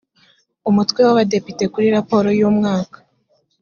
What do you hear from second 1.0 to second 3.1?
w’ abadepite kuri raporo y’ umwaka